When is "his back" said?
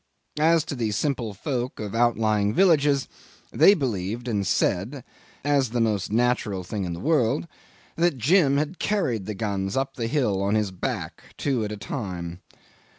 10.55-11.21